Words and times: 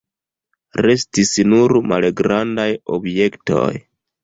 Restis 0.85 1.33
nur 1.51 1.75
malgrandaj 1.93 2.69
objektoj. 2.99 3.71